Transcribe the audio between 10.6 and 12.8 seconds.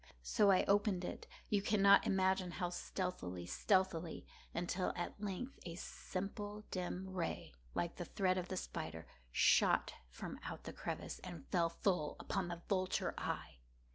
the crevice and fell full upon the